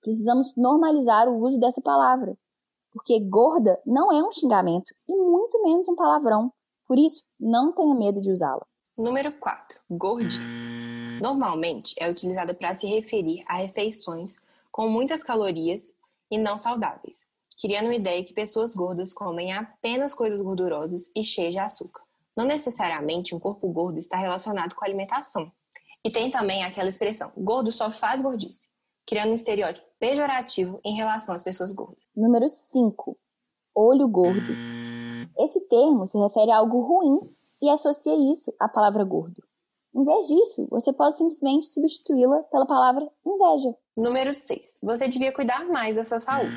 Precisamos 0.00 0.54
normalizar 0.56 1.28
o 1.28 1.38
uso 1.38 1.58
dessa 1.58 1.82
palavra, 1.82 2.36
porque 2.90 3.20
gorda 3.20 3.78
não 3.84 4.10
é 4.10 4.22
um 4.26 4.32
xingamento 4.32 4.94
e 5.06 5.14
muito 5.14 5.62
menos 5.62 5.90
um 5.90 5.94
palavrão. 5.94 6.50
Por 6.86 6.98
isso, 6.98 7.22
não 7.38 7.70
tenha 7.72 7.94
medo 7.94 8.20
de 8.20 8.30
usá-la. 8.30 8.66
Número 8.96 9.32
4. 9.32 9.80
Gordice. 9.90 10.64
Normalmente 11.20 11.96
é 11.98 12.08
utilizada 12.08 12.54
para 12.54 12.74
se 12.74 12.86
referir 12.86 13.42
a 13.48 13.56
refeições 13.56 14.36
com 14.70 14.88
muitas 14.88 15.24
calorias 15.24 15.92
e 16.30 16.38
não 16.38 16.56
saudáveis, 16.56 17.26
criando 17.60 17.86
uma 17.86 17.96
ideia 17.96 18.24
que 18.24 18.32
pessoas 18.32 18.72
gordas 18.72 19.12
comem 19.12 19.52
apenas 19.52 20.14
coisas 20.14 20.40
gordurosas 20.40 21.10
e 21.12 21.24
cheias 21.24 21.54
de 21.54 21.58
açúcar. 21.58 22.04
Não 22.36 22.44
necessariamente 22.44 23.34
um 23.34 23.40
corpo 23.40 23.68
gordo 23.68 23.98
está 23.98 24.16
relacionado 24.16 24.76
com 24.76 24.84
a 24.84 24.88
alimentação. 24.88 25.50
E 26.04 26.10
tem 26.10 26.30
também 26.30 26.62
aquela 26.62 26.88
expressão: 26.88 27.32
gordo 27.36 27.72
só 27.72 27.90
faz 27.90 28.22
gordice, 28.22 28.68
criando 29.04 29.30
um 29.30 29.34
estereótipo 29.34 29.88
pejorativo 29.98 30.78
em 30.84 30.94
relação 30.94 31.34
às 31.34 31.42
pessoas 31.42 31.72
gordas. 31.72 31.98
Número 32.16 32.48
5. 32.48 33.18
Olho 33.74 34.06
gordo. 34.06 34.54
Esse 35.36 35.60
termo 35.62 36.06
se 36.06 36.16
refere 36.16 36.52
a 36.52 36.58
algo 36.58 36.80
ruim 36.80 37.34
e 37.64 37.70
associa 37.70 38.14
isso 38.30 38.54
à 38.60 38.68
palavra 38.68 39.02
gordo. 39.04 39.42
Em 39.94 40.04
vez 40.04 40.26
disso, 40.26 40.66
você 40.70 40.92
pode 40.92 41.16
simplesmente 41.16 41.66
substituí-la 41.66 42.42
pela 42.44 42.66
palavra 42.66 43.08
inveja. 43.24 43.74
Número 43.96 44.34
6. 44.34 44.80
Você 44.82 45.08
devia 45.08 45.32
cuidar 45.32 45.64
mais 45.66 45.96
da 45.96 46.04
sua 46.04 46.20
saúde. 46.20 46.52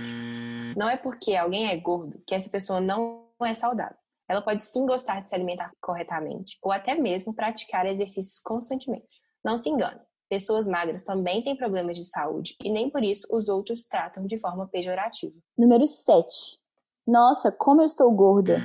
Não 0.75 0.89
é 0.89 0.97
porque 0.97 1.35
alguém 1.35 1.69
é 1.69 1.77
gordo 1.77 2.21
que 2.27 2.35
essa 2.35 2.49
pessoa 2.49 2.81
não 2.81 3.23
é 3.41 3.53
saudável. 3.53 3.95
Ela 4.27 4.41
pode 4.41 4.65
sim 4.65 4.85
gostar 4.85 5.21
de 5.21 5.29
se 5.29 5.35
alimentar 5.35 5.71
corretamente 5.79 6.57
ou 6.61 6.73
até 6.73 6.95
mesmo 6.95 7.33
praticar 7.33 7.85
exercícios 7.85 8.41
constantemente. 8.41 9.21
Não 9.41 9.55
se 9.55 9.69
engane. 9.69 10.01
Pessoas 10.27 10.67
magras 10.67 11.03
também 11.03 11.41
têm 11.41 11.55
problemas 11.55 11.95
de 11.95 12.03
saúde 12.03 12.53
e 12.61 12.69
nem 12.69 12.89
por 12.89 13.01
isso 13.01 13.25
os 13.31 13.47
outros 13.47 13.85
tratam 13.85 14.25
de 14.25 14.37
forma 14.37 14.67
pejorativa. 14.67 15.33
Número 15.57 15.87
7. 15.87 16.59
Nossa, 17.07 17.49
como 17.49 17.81
eu 17.81 17.85
estou 17.85 18.11
gorda. 18.11 18.59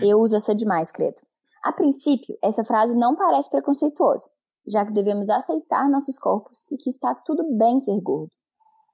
Eu 0.00 0.20
uso 0.20 0.36
essa 0.36 0.54
demais, 0.54 0.92
credo. 0.92 1.25
A 1.66 1.72
princípio, 1.72 2.38
essa 2.40 2.62
frase 2.62 2.96
não 2.96 3.16
parece 3.16 3.50
preconceituosa, 3.50 4.30
já 4.68 4.86
que 4.86 4.92
devemos 4.92 5.28
aceitar 5.28 5.90
nossos 5.90 6.16
corpos 6.16 6.64
e 6.70 6.76
que 6.76 6.88
está 6.88 7.12
tudo 7.12 7.42
bem 7.58 7.80
ser 7.80 8.00
gordo. 8.02 8.30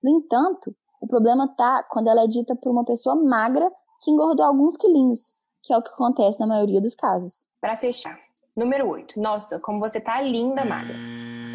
No 0.03 0.09
entanto, 0.09 0.75
o 0.99 1.07
problema 1.07 1.45
está 1.45 1.83
quando 1.83 2.09
ela 2.09 2.25
é 2.25 2.27
dita 2.27 2.57
por 2.57 2.73
uma 2.73 2.83
pessoa 2.83 3.15
magra 3.15 3.71
que 4.03 4.11
engordou 4.11 4.47
alguns 4.47 4.79
quilinhos, 4.79 5.35
que 5.63 5.71
é 5.71 5.77
o 5.77 5.83
que 5.83 5.91
acontece 5.91 6.41
na 6.41 6.47
maioria 6.47 6.81
dos 6.81 6.95
casos. 6.95 7.47
Para 7.61 7.77
fechar, 7.77 8.19
número 8.57 8.89
8. 8.89 9.21
Nossa, 9.21 9.61
como 9.61 9.79
você 9.79 10.01
tá 10.01 10.23
linda, 10.23 10.65
magra. 10.65 10.97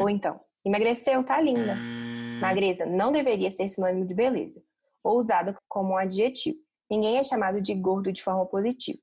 Ou 0.00 0.08
então, 0.08 0.38
emagreceu, 0.64 1.24
tá 1.24 1.40
linda. 1.40 1.74
Magreza 2.40 2.86
não 2.86 3.10
deveria 3.10 3.50
ser 3.50 3.68
sinônimo 3.68 4.06
de 4.06 4.14
beleza, 4.14 4.62
ou 5.02 5.18
usada 5.18 5.56
como 5.68 5.94
um 5.94 5.96
adjetivo. 5.96 6.58
Ninguém 6.88 7.18
é 7.18 7.24
chamado 7.24 7.60
de 7.60 7.74
gordo 7.74 8.12
de 8.12 8.22
forma 8.22 8.46
positiva. 8.46 9.00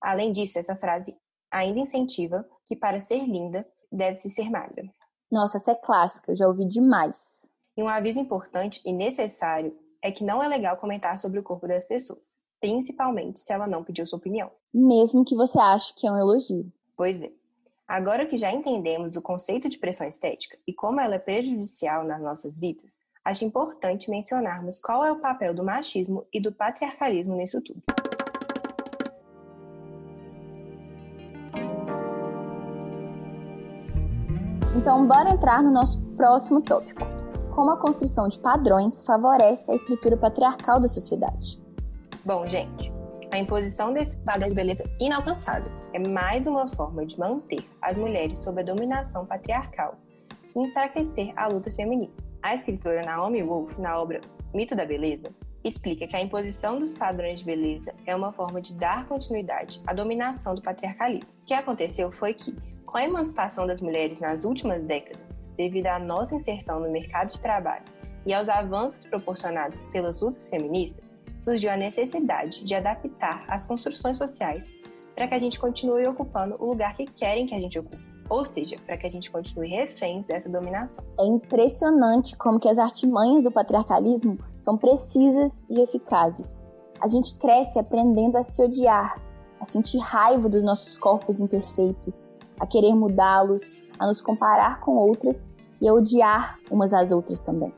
Além 0.00 0.30
disso, 0.30 0.60
essa 0.60 0.76
frase 0.76 1.12
ainda 1.56 1.80
incentiva 1.80 2.46
que 2.64 2.76
para 2.76 3.00
ser 3.00 3.24
linda 3.24 3.66
deve-se 3.90 4.30
ser 4.30 4.50
magra. 4.50 4.84
Nossa, 5.30 5.56
essa 5.56 5.72
é 5.72 5.74
clássica, 5.74 6.32
eu 6.32 6.36
já 6.36 6.46
ouvi 6.46 6.66
demais. 6.66 7.52
E 7.76 7.82
um 7.82 7.88
aviso 7.88 8.18
importante 8.18 8.80
e 8.84 8.92
necessário 8.92 9.76
é 10.02 10.10
que 10.10 10.24
não 10.24 10.42
é 10.42 10.48
legal 10.48 10.76
comentar 10.76 11.18
sobre 11.18 11.38
o 11.38 11.42
corpo 11.42 11.66
das 11.66 11.84
pessoas, 11.84 12.22
principalmente 12.60 13.40
se 13.40 13.52
ela 13.52 13.66
não 13.66 13.82
pediu 13.82 14.06
sua 14.06 14.18
opinião. 14.18 14.50
Mesmo 14.72 15.24
que 15.24 15.34
você 15.34 15.58
ache 15.58 15.94
que 15.94 16.06
é 16.06 16.12
um 16.12 16.18
elogio. 16.18 16.72
Pois 16.96 17.22
é. 17.22 17.30
Agora 17.88 18.26
que 18.26 18.36
já 18.36 18.52
entendemos 18.52 19.16
o 19.16 19.22
conceito 19.22 19.68
de 19.68 19.78
pressão 19.78 20.06
estética 20.06 20.58
e 20.66 20.72
como 20.72 21.00
ela 21.00 21.14
é 21.14 21.20
prejudicial 21.20 22.04
nas 22.04 22.20
nossas 22.20 22.58
vidas, 22.58 22.90
acho 23.24 23.44
importante 23.44 24.10
mencionarmos 24.10 24.80
qual 24.80 25.04
é 25.04 25.12
o 25.12 25.20
papel 25.20 25.54
do 25.54 25.64
machismo 25.64 26.26
e 26.32 26.40
do 26.40 26.52
patriarcalismo 26.52 27.36
nisso 27.36 27.60
tudo. 27.60 27.82
Então, 34.86 35.04
bora 35.04 35.30
entrar 35.30 35.64
no 35.64 35.72
nosso 35.72 36.00
próximo 36.16 36.62
tópico: 36.62 37.00
como 37.52 37.72
a 37.72 37.76
construção 37.76 38.28
de 38.28 38.38
padrões 38.38 39.04
favorece 39.04 39.72
a 39.72 39.74
estrutura 39.74 40.16
patriarcal 40.16 40.78
da 40.78 40.86
sociedade. 40.86 41.60
Bom, 42.24 42.46
gente, 42.46 42.92
a 43.32 43.38
imposição 43.38 43.92
desse 43.92 44.16
padrão 44.18 44.48
de 44.48 44.54
beleza 44.54 44.84
inalcançável 45.00 45.72
é 45.92 46.08
mais 46.08 46.46
uma 46.46 46.68
forma 46.68 47.04
de 47.04 47.18
manter 47.18 47.68
as 47.82 47.96
mulheres 47.96 48.38
sob 48.38 48.60
a 48.60 48.64
dominação 48.64 49.26
patriarcal 49.26 49.96
e 50.54 50.60
enfraquecer 50.60 51.32
a 51.34 51.48
luta 51.48 51.68
feminista. 51.72 52.22
A 52.40 52.54
escritora 52.54 53.02
Naomi 53.04 53.42
Wolf, 53.42 53.76
na 53.78 54.00
obra 54.00 54.20
Mito 54.54 54.76
da 54.76 54.86
Beleza, 54.86 55.34
explica 55.64 56.06
que 56.06 56.14
a 56.14 56.22
imposição 56.22 56.78
dos 56.78 56.92
padrões 56.92 57.40
de 57.40 57.44
beleza 57.44 57.92
é 58.06 58.14
uma 58.14 58.32
forma 58.32 58.60
de 58.60 58.78
dar 58.78 59.08
continuidade 59.08 59.82
à 59.84 59.92
dominação 59.92 60.54
do 60.54 60.62
patriarcalismo. 60.62 61.28
O 61.42 61.44
que 61.44 61.54
aconteceu 61.54 62.12
foi 62.12 62.34
que, 62.34 62.56
com 62.96 63.00
a 63.00 63.04
emancipação 63.04 63.66
das 63.66 63.82
mulheres 63.82 64.18
nas 64.18 64.42
últimas 64.46 64.82
décadas, 64.82 65.20
devido 65.54 65.86
à 65.86 65.98
nossa 65.98 66.34
inserção 66.34 66.80
no 66.80 66.90
mercado 66.90 67.30
de 67.30 67.38
trabalho 67.38 67.84
e 68.24 68.32
aos 68.32 68.48
avanços 68.48 69.04
proporcionados 69.04 69.78
pelas 69.92 70.22
lutas 70.22 70.48
feministas, 70.48 71.04
surgiu 71.38 71.70
a 71.70 71.76
necessidade 71.76 72.64
de 72.64 72.74
adaptar 72.74 73.44
as 73.48 73.66
construções 73.66 74.16
sociais 74.16 74.66
para 75.14 75.28
que 75.28 75.34
a 75.34 75.38
gente 75.38 75.60
continue 75.60 76.08
ocupando 76.08 76.56
o 76.58 76.70
lugar 76.70 76.96
que 76.96 77.04
querem 77.04 77.44
que 77.44 77.54
a 77.54 77.60
gente 77.60 77.78
ocupe. 77.78 78.02
Ou 78.30 78.42
seja, 78.46 78.76
para 78.86 78.96
que 78.96 79.06
a 79.06 79.10
gente 79.10 79.30
continue 79.30 79.68
reféns 79.68 80.24
dessa 80.24 80.48
dominação. 80.48 81.04
É 81.20 81.26
impressionante 81.26 82.34
como 82.34 82.58
que 82.58 82.66
as 82.66 82.78
artimanhas 82.78 83.44
do 83.44 83.52
patriarcalismo 83.52 84.38
são 84.58 84.78
precisas 84.78 85.62
e 85.68 85.82
eficazes. 85.82 86.66
A 86.98 87.08
gente 87.08 87.38
cresce 87.38 87.78
aprendendo 87.78 88.38
a 88.38 88.42
se 88.42 88.62
odiar, 88.62 89.22
a 89.60 89.66
sentir 89.66 89.98
raiva 89.98 90.48
dos 90.48 90.64
nossos 90.64 90.96
corpos 90.96 91.42
imperfeitos, 91.42 92.34
a 92.58 92.66
querer 92.66 92.94
mudá-los, 92.94 93.76
a 93.98 94.06
nos 94.06 94.20
comparar 94.20 94.80
com 94.80 94.96
outras 94.96 95.52
e 95.80 95.88
a 95.88 95.92
odiar 95.92 96.58
umas 96.70 96.92
às 96.92 97.12
outras 97.12 97.40
também. 97.40 97.72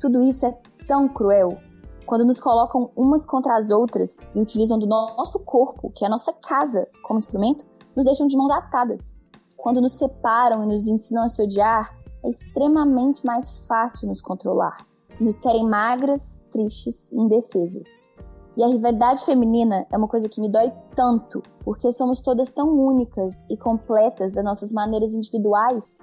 Tudo 0.00 0.22
isso 0.22 0.46
é 0.46 0.58
tão 0.86 1.08
cruel 1.08 1.58
quando 2.06 2.24
nos 2.24 2.40
colocam 2.40 2.90
umas 2.96 3.24
contra 3.24 3.56
as 3.56 3.70
outras 3.70 4.18
e 4.34 4.40
utilizam 4.40 4.78
do 4.78 4.86
nosso 4.86 5.38
corpo, 5.38 5.90
que 5.90 6.04
é 6.04 6.08
a 6.08 6.10
nossa 6.10 6.32
casa, 6.32 6.88
como 7.02 7.18
instrumento, 7.18 7.64
nos 7.94 8.04
deixam 8.04 8.26
de 8.26 8.36
mãos 8.36 8.50
atadas. 8.50 9.24
Quando 9.56 9.80
nos 9.80 9.94
separam 9.94 10.62
e 10.62 10.66
nos 10.66 10.88
ensinam 10.88 11.22
a 11.22 11.28
se 11.28 11.42
odiar, 11.42 11.96
é 12.24 12.28
extremamente 12.28 13.24
mais 13.24 13.66
fácil 13.66 14.08
nos 14.08 14.20
controlar. 14.20 14.86
Nos 15.20 15.38
querem 15.38 15.68
magras, 15.68 16.42
tristes 16.50 17.10
indefesas. 17.12 18.08
E 18.56 18.62
a 18.62 18.66
rivalidade 18.66 19.24
feminina 19.24 19.86
é 19.90 19.96
uma 19.96 20.08
coisa 20.08 20.28
que 20.28 20.40
me 20.40 20.48
dói 20.48 20.72
tanto, 20.94 21.42
porque 21.64 21.90
somos 21.90 22.20
todas 22.20 22.52
tão 22.52 22.68
únicas 22.68 23.46
e 23.48 23.56
completas 23.56 24.32
das 24.32 24.44
nossas 24.44 24.72
maneiras 24.72 25.14
individuais. 25.14 25.98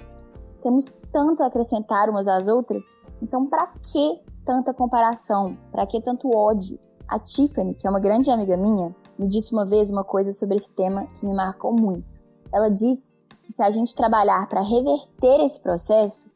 Temos 0.63 0.98
tanto 1.12 1.44
a 1.44 1.46
acrescentar 1.46 2.10
umas 2.10 2.27
às 2.27 2.48
outras, 2.48 2.84
então 3.22 3.46
para 3.46 3.68
que 3.84 4.20
tanta 4.44 4.74
comparação? 4.74 5.56
Para 5.72 5.86
que 5.86 6.01
tanto 6.01 6.36
ódio? 6.36 6.79
A 7.08 7.20
Tiffany, 7.20 7.74
que 7.74 7.88
é 7.88 7.89
uma 7.89 8.00
grande 8.00 8.29
amiga 8.29 8.58
minha, 8.58 8.96
me 9.18 9.27
disse 9.27 9.53
uma 9.53 9.65
vez 9.65 9.89
uma 9.89 10.03
coisa 10.03 10.32
sobre 10.32 10.58
esse 10.58 10.70
tema 10.72 11.08
que 11.08 11.25
me 11.25 11.34
marcou 11.34 11.74
muito. 11.74 12.20
Ela 12.51 12.70
diz 12.70 13.15
que 13.41 13.51
se 13.51 13.62
a 13.62 13.70
gente 13.70 13.96
trabalhar 13.96 14.48
para 14.48 14.62
reverter 14.62 15.39
esse 15.44 15.60
processo, 15.60 16.29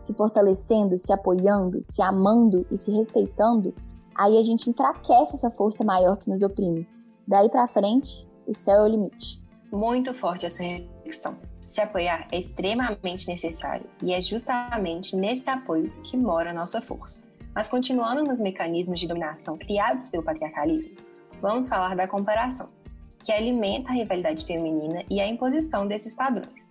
se 0.00 0.12
fortalecendo, 0.14 0.98
se 0.98 1.12
apoiando, 1.12 1.82
se 1.82 2.02
amando 2.02 2.66
e 2.70 2.76
se 2.76 2.90
respeitando, 2.90 3.74
aí 4.14 4.38
a 4.38 4.42
gente 4.42 4.68
enfraquece 4.68 5.36
essa 5.36 5.50
força 5.50 5.84
maior 5.84 6.16
que 6.16 6.28
nos 6.28 6.42
oprime. 6.42 6.86
Daí 7.26 7.48
para 7.48 7.66
frente, 7.66 8.28
o 8.46 8.54
céu 8.54 8.80
é 8.80 8.82
o 8.84 8.88
limite. 8.88 9.42
Muito 9.70 10.12
forte 10.12 10.46
essa 10.46 10.62
reflexão. 10.62 11.36
Se 11.66 11.80
apoiar 11.80 12.28
é 12.30 12.38
extremamente 12.38 13.26
necessário 13.26 13.86
e 14.02 14.12
é 14.12 14.20
justamente 14.20 15.16
nesse 15.16 15.48
apoio 15.48 15.90
que 16.02 16.16
mora 16.16 16.50
a 16.50 16.54
nossa 16.54 16.82
força. 16.82 17.22
Mas 17.54 17.68
continuando 17.68 18.22
nos 18.22 18.40
mecanismos 18.40 19.00
de 19.00 19.06
dominação 19.06 19.56
criados 19.56 20.08
pelo 20.08 20.22
patriarcalismo, 20.22 20.94
vamos 21.40 21.68
falar 21.68 21.96
da 21.96 22.08
comparação, 22.08 22.68
que 23.18 23.32
alimenta 23.32 23.90
a 23.90 23.94
rivalidade 23.94 24.44
feminina 24.44 25.04
e 25.08 25.20
a 25.20 25.26
imposição 25.26 25.86
desses 25.86 26.14
padrões. 26.14 26.70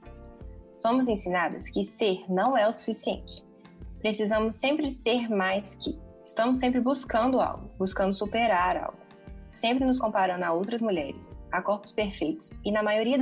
Somos 0.77 1.07
ensinadas 1.07 1.69
que 1.69 1.83
ser 1.83 2.23
não 2.27 2.57
é 2.57 2.67
o 2.67 2.73
suficiente. 2.73 3.43
Precisamos 3.99 4.55
sempre 4.55 4.89
ser 4.89 5.29
mais 5.29 5.75
que, 5.75 5.97
Estamos 6.25 6.59
sempre 6.59 6.79
buscando 6.79 7.39
algo, 7.39 7.69
buscando 7.77 8.13
superar 8.13 8.77
algo, 8.77 8.97
sempre 9.49 9.85
nos 9.85 9.99
comparando 9.99 10.45
a 10.45 10.53
outras 10.53 10.81
mulheres, 10.81 11.37
a 11.51 11.61
corpos 11.61 11.91
perfeitos 11.91 12.51
e, 12.63 12.71
na 12.71 12.83
maioria 12.83 13.17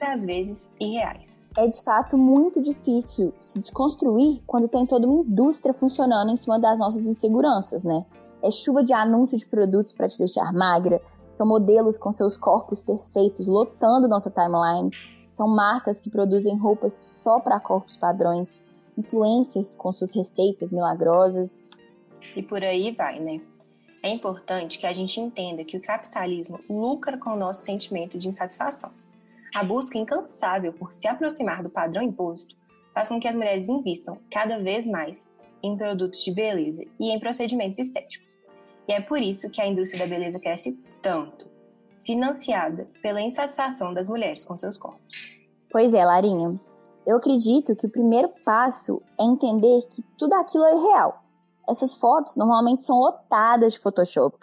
das 0.00 0.24
vezes, 0.24 0.70
irreais. 0.80 1.46
É 1.56 1.66
de 1.66 1.82
fato 1.82 2.16
muito 2.16 2.62
difícil 2.62 3.34
se 3.40 3.58
desconstruir 3.58 4.42
quando 4.46 4.68
tem 4.68 4.86
toda 4.86 5.06
uma 5.06 5.22
indústria 5.22 5.74
funcionando 5.74 6.30
em 6.30 6.36
cima 6.36 6.58
das 6.58 6.78
nossas 6.78 7.06
inseguranças, 7.06 7.84
né? 7.84 8.06
É 8.42 8.50
chuva 8.50 8.82
de 8.82 8.94
anúncios 8.94 9.42
de 9.42 9.48
produtos 9.48 9.92
para 9.92 10.08
te 10.08 10.18
deixar 10.18 10.52
magra, 10.52 11.02
são 11.30 11.46
modelos 11.46 11.98
com 11.98 12.10
seus 12.12 12.38
corpos 12.38 12.80
perfeitos 12.80 13.48
lotando 13.48 14.08
nossa 14.08 14.30
timeline, 14.30 14.90
são 15.32 15.48
marcas 15.48 16.00
que 16.00 16.08
produzem 16.08 16.56
roupas 16.58 16.94
só 16.94 17.38
para 17.40 17.60
corpos 17.60 17.96
padrões, 17.96 18.64
influencers 18.96 19.74
com 19.76 19.92
suas 19.92 20.14
receitas 20.14 20.72
milagrosas, 20.72 21.70
e 22.36 22.42
por 22.42 22.62
aí 22.62 22.92
vai, 22.92 23.18
né? 23.20 23.40
É 24.02 24.08
importante 24.08 24.78
que 24.78 24.86
a 24.86 24.92
gente 24.92 25.20
entenda 25.20 25.64
que 25.64 25.76
o 25.76 25.82
capitalismo 25.82 26.60
lucra 26.68 27.18
com 27.18 27.30
o 27.30 27.36
nosso 27.36 27.64
sentimento 27.64 28.16
de 28.16 28.28
insatisfação. 28.28 28.92
A 29.54 29.64
busca 29.64 29.98
incansável 29.98 30.72
por 30.72 30.92
se 30.92 31.08
aproximar 31.08 31.62
do 31.62 31.70
padrão 31.70 32.02
imposto 32.02 32.56
faz 32.94 33.08
com 33.08 33.18
que 33.18 33.26
as 33.26 33.34
mulheres 33.34 33.68
invistam 33.68 34.18
cada 34.30 34.58
vez 34.58 34.86
mais 34.86 35.24
em 35.62 35.76
produtos 35.76 36.22
de 36.22 36.32
beleza 36.32 36.84
e 36.98 37.10
em 37.10 37.18
procedimentos 37.18 37.78
estéticos. 37.78 38.38
E 38.86 38.92
é 38.92 39.00
por 39.00 39.20
isso 39.20 39.50
que 39.50 39.60
a 39.60 39.66
indústria 39.66 40.06
da 40.06 40.14
beleza 40.14 40.38
cresce 40.38 40.78
tanto, 41.02 41.50
financiada 42.04 42.88
pela 43.02 43.20
insatisfação 43.20 43.92
das 43.92 44.08
mulheres 44.08 44.44
com 44.44 44.56
seus 44.56 44.78
corpos. 44.78 45.36
Pois 45.70 45.92
é, 45.92 46.04
Larinha. 46.04 46.58
Eu 47.06 47.16
acredito 47.16 47.74
que 47.74 47.86
o 47.86 47.90
primeiro 47.90 48.28
passo 48.44 49.02
é 49.18 49.24
entender 49.24 49.80
que 49.90 50.02
tudo 50.16 50.34
aquilo 50.34 50.64
é 50.64 50.74
real 50.74 51.27
essas 51.68 51.94
fotos 51.94 52.36
normalmente 52.36 52.84
são 52.84 52.98
lotadas 52.98 53.74
de 53.74 53.78
Photoshop. 53.78 54.38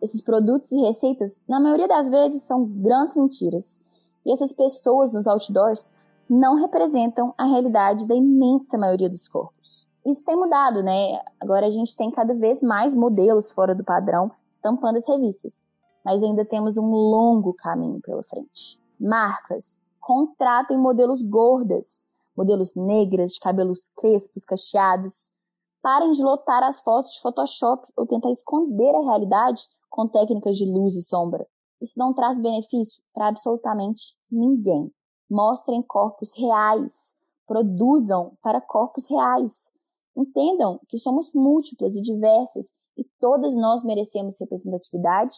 Esses 0.00 0.22
produtos 0.22 0.70
e 0.70 0.80
receitas, 0.80 1.42
na 1.48 1.58
maioria 1.58 1.88
das 1.88 2.08
vezes, 2.10 2.42
são 2.42 2.64
grandes 2.64 3.16
mentiras. 3.16 3.80
E 4.24 4.32
essas 4.32 4.52
pessoas 4.52 5.14
nos 5.14 5.26
outdoors 5.26 5.92
não 6.28 6.56
representam 6.56 7.34
a 7.38 7.44
realidade 7.44 8.06
da 8.06 8.14
imensa 8.14 8.76
maioria 8.76 9.08
dos 9.08 9.26
corpos. 9.26 9.88
Isso 10.06 10.24
tem 10.24 10.36
mudado, 10.36 10.82
né? 10.82 11.20
Agora 11.40 11.66
a 11.66 11.70
gente 11.70 11.96
tem 11.96 12.10
cada 12.10 12.34
vez 12.34 12.62
mais 12.62 12.94
modelos 12.94 13.50
fora 13.50 13.74
do 13.74 13.84
padrão 13.84 14.30
estampando 14.50 14.98
as 14.98 15.08
revistas. 15.08 15.64
Mas 16.04 16.22
ainda 16.22 16.44
temos 16.44 16.76
um 16.76 16.90
longo 16.90 17.52
caminho 17.54 18.00
pela 18.00 18.22
frente. 18.22 18.80
Marcas 19.00 19.80
contratem 20.00 20.78
modelos 20.78 21.22
gordas, 21.22 22.06
modelos 22.36 22.74
negras, 22.74 23.32
de 23.32 23.40
cabelos 23.40 23.90
crespos, 23.96 24.44
cacheados. 24.44 25.32
Parem 25.80 26.10
de 26.10 26.22
lotar 26.22 26.62
as 26.62 26.80
fotos 26.80 27.12
de 27.12 27.20
Photoshop 27.20 27.86
ou 27.96 28.06
tentar 28.06 28.30
esconder 28.30 28.94
a 28.94 29.02
realidade 29.02 29.62
com 29.88 30.08
técnicas 30.08 30.56
de 30.56 30.64
luz 30.64 30.96
e 30.96 31.02
sombra. 31.02 31.46
Isso 31.80 31.94
não 31.96 32.12
traz 32.12 32.38
benefício 32.38 33.02
para 33.14 33.28
absolutamente 33.28 34.16
ninguém. 34.30 34.92
Mostrem 35.30 35.82
corpos 35.82 36.32
reais, 36.36 37.14
produzam 37.46 38.36
para 38.42 38.60
corpos 38.60 39.08
reais. 39.08 39.72
Entendam 40.16 40.80
que 40.88 40.98
somos 40.98 41.32
múltiplas 41.32 41.94
e 41.94 42.02
diversas 42.02 42.74
e 42.96 43.04
todas 43.20 43.54
nós 43.54 43.84
merecemos 43.84 44.38
representatividade 44.40 45.34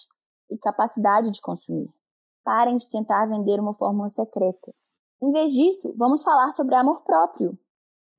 e 0.51 0.57
capacidade 0.57 1.31
de 1.31 1.41
consumir. 1.41 1.89
Parem 2.43 2.77
de 2.77 2.89
tentar 2.89 3.27
vender 3.27 3.61
uma 3.61 3.75
fórmula 3.75 4.09
secreta. 4.09 4.73
Em 5.23 5.31
vez 5.31 5.53
disso, 5.53 5.95
vamos 5.99 6.23
falar 6.23 6.51
sobre 6.53 6.75
amor 6.75 7.03
próprio. 7.03 7.59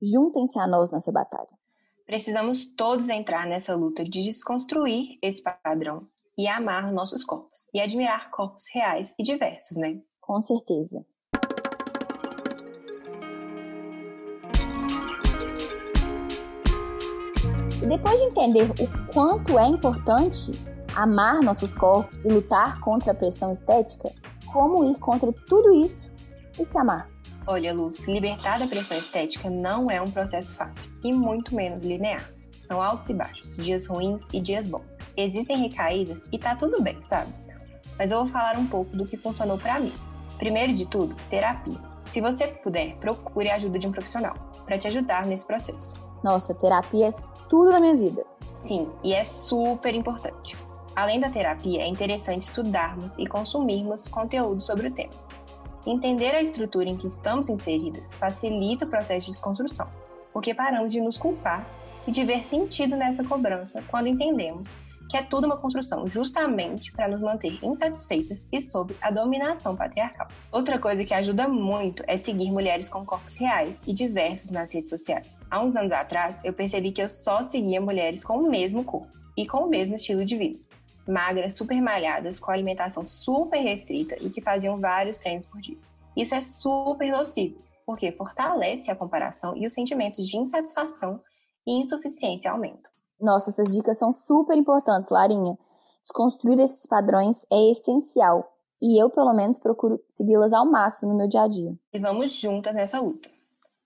Juntem-se 0.00 0.58
a 0.60 0.66
nós 0.68 0.92
nessa 0.92 1.10
batalha. 1.10 1.61
Precisamos 2.06 2.66
todos 2.74 3.08
entrar 3.08 3.46
nessa 3.46 3.74
luta 3.74 4.04
de 4.04 4.22
desconstruir 4.22 5.18
esse 5.22 5.42
padrão 5.42 6.08
e 6.36 6.48
amar 6.48 6.92
nossos 6.92 7.24
corpos 7.24 7.66
e 7.72 7.80
admirar 7.80 8.30
corpos 8.30 8.64
reais 8.72 9.14
e 9.18 9.22
diversos, 9.22 9.76
né? 9.76 10.00
Com 10.20 10.40
certeza. 10.40 11.04
E 17.82 17.86
depois 17.86 18.18
de 18.18 18.24
entender 18.24 18.70
o 18.70 19.12
quanto 19.12 19.58
é 19.58 19.66
importante 19.66 20.52
amar 20.94 21.40
nossos 21.40 21.74
corpos 21.74 22.16
e 22.24 22.28
lutar 22.28 22.80
contra 22.80 23.12
a 23.12 23.14
pressão 23.14 23.52
estética, 23.52 24.12
como 24.52 24.84
ir 24.84 24.98
contra 24.98 25.32
tudo 25.32 25.72
isso 25.74 26.10
e 26.58 26.64
se 26.64 26.78
amar? 26.78 27.11
Olha, 27.46 27.74
Luz, 27.74 28.06
libertar 28.06 28.60
da 28.60 28.68
pressão 28.68 28.96
estética 28.96 29.50
não 29.50 29.90
é 29.90 30.00
um 30.00 30.10
processo 30.10 30.54
fácil 30.54 30.90
e 31.02 31.12
muito 31.12 31.54
menos 31.54 31.84
linear. 31.84 32.32
São 32.62 32.80
altos 32.80 33.08
e 33.10 33.14
baixos, 33.14 33.56
dias 33.56 33.86
ruins 33.86 34.28
e 34.32 34.40
dias 34.40 34.68
bons. 34.68 34.96
Existem 35.16 35.58
recaídas 35.58 36.26
e 36.30 36.38
tá 36.38 36.54
tudo 36.54 36.80
bem, 36.80 37.02
sabe? 37.02 37.32
Mas 37.98 38.12
eu 38.12 38.18
vou 38.18 38.28
falar 38.28 38.56
um 38.56 38.66
pouco 38.66 38.96
do 38.96 39.06
que 39.06 39.16
funcionou 39.16 39.58
para 39.58 39.80
mim. 39.80 39.92
Primeiro 40.38 40.72
de 40.72 40.86
tudo, 40.86 41.16
terapia. 41.28 41.78
Se 42.06 42.20
você 42.20 42.46
puder, 42.46 42.96
procure 42.96 43.50
a 43.50 43.56
ajuda 43.56 43.78
de 43.78 43.88
um 43.88 43.92
profissional 43.92 44.34
para 44.64 44.78
te 44.78 44.86
ajudar 44.86 45.26
nesse 45.26 45.44
processo. 45.44 45.92
Nossa, 46.22 46.54
terapia 46.54 47.08
é 47.08 47.14
tudo 47.48 47.72
na 47.72 47.80
minha 47.80 47.96
vida. 47.96 48.24
Sim, 48.52 48.88
e 49.02 49.12
é 49.12 49.24
super 49.24 49.94
importante. 49.94 50.56
Além 50.94 51.18
da 51.18 51.30
terapia, 51.30 51.82
é 51.82 51.86
interessante 51.86 52.42
estudarmos 52.42 53.12
e 53.18 53.26
consumirmos 53.26 54.06
conteúdo 54.06 54.60
sobre 54.60 54.88
o 54.88 54.92
tema. 54.92 55.12
Entender 55.84 56.32
a 56.32 56.40
estrutura 56.40 56.88
em 56.88 56.96
que 56.96 57.08
estamos 57.08 57.48
inseridas 57.48 58.14
facilita 58.14 58.84
o 58.84 58.88
processo 58.88 59.26
de 59.26 59.32
desconstrução, 59.32 59.88
porque 60.32 60.54
paramos 60.54 60.92
de 60.92 61.00
nos 61.00 61.18
culpar 61.18 61.66
e 62.06 62.12
de 62.12 62.24
ver 62.24 62.44
sentido 62.44 62.96
nessa 62.96 63.24
cobrança 63.24 63.82
quando 63.88 64.06
entendemos 64.06 64.68
que 65.12 65.16
é 65.16 65.22
tudo 65.22 65.44
uma 65.44 65.58
construção 65.58 66.06
justamente 66.06 66.90
para 66.92 67.06
nos 67.06 67.20
manter 67.20 67.58
insatisfeitas 67.62 68.46
e 68.50 68.60
sob 68.60 68.96
a 68.98 69.10
dominação 69.10 69.76
patriarcal. 69.76 70.26
Outra 70.50 70.78
coisa 70.78 71.04
que 71.04 71.12
ajuda 71.12 71.46
muito 71.46 72.02
é 72.06 72.16
seguir 72.16 72.50
mulheres 72.50 72.88
com 72.88 73.04
corpos 73.04 73.36
reais 73.36 73.82
e 73.86 73.92
diversos 73.92 74.50
nas 74.50 74.72
redes 74.72 74.88
sociais. 74.88 75.40
Há 75.50 75.60
uns 75.60 75.76
anos 75.76 75.92
atrás, 75.92 76.40
eu 76.42 76.54
percebi 76.54 76.92
que 76.92 77.02
eu 77.02 77.10
só 77.10 77.42
seguia 77.42 77.78
mulheres 77.78 78.24
com 78.24 78.38
o 78.38 78.48
mesmo 78.48 78.84
corpo 78.84 79.12
e 79.36 79.46
com 79.46 79.58
o 79.58 79.68
mesmo 79.68 79.96
estilo 79.96 80.24
de 80.24 80.38
vida. 80.38 80.71
Magras, 81.06 81.54
super 81.54 81.80
malhadas, 81.80 82.38
com 82.38 82.50
alimentação 82.50 83.06
super 83.06 83.58
restrita 83.58 84.16
e 84.20 84.30
que 84.30 84.40
faziam 84.40 84.78
vários 84.80 85.18
treinos 85.18 85.46
por 85.46 85.60
dia. 85.60 85.78
Isso 86.16 86.34
é 86.34 86.40
super 86.40 87.10
nocivo, 87.10 87.60
porque 87.84 88.12
fortalece 88.12 88.90
a 88.90 88.96
comparação 88.96 89.56
e 89.56 89.66
os 89.66 89.72
sentimentos 89.72 90.26
de 90.26 90.36
insatisfação 90.36 91.20
e 91.66 91.80
insuficiência 91.80 92.50
aumentam. 92.50 92.92
Nossa, 93.20 93.50
essas 93.50 93.72
dicas 93.74 93.98
são 93.98 94.12
super 94.12 94.56
importantes, 94.56 95.10
Larinha. 95.10 95.56
Desconstruir 96.02 96.58
esses 96.60 96.86
padrões 96.86 97.46
é 97.50 97.70
essencial. 97.70 98.52
E 98.80 99.00
eu, 99.00 99.08
pelo 99.08 99.32
menos, 99.32 99.60
procuro 99.60 100.00
segui-las 100.08 100.52
ao 100.52 100.66
máximo 100.66 101.12
no 101.12 101.18
meu 101.18 101.28
dia 101.28 101.42
a 101.42 101.48
dia. 101.48 101.72
E 101.92 101.98
vamos 102.00 102.32
juntas 102.32 102.74
nessa 102.74 102.98
luta. 102.98 103.28